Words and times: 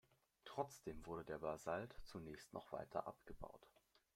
Trotzdem 0.45 1.05
wurde 1.05 1.23
der 1.25 1.37
Basalt 1.37 1.93
zunächst 2.01 2.53
noch 2.53 2.71
weiter 2.71 3.05
abgebaut. 3.05 3.69